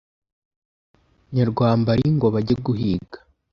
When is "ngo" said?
2.15-2.27